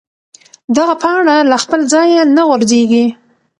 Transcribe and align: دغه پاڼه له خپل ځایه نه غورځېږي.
دغه 0.77 0.93
پاڼه 1.03 1.35
له 1.51 1.57
خپل 1.63 1.81
ځایه 1.93 2.21
نه 2.35 2.41
غورځېږي. 2.47 3.05